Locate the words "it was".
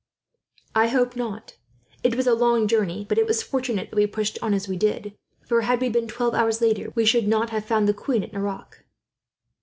2.03-2.25, 3.19-3.43